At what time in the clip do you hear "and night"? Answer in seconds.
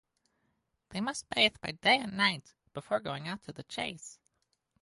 1.99-2.55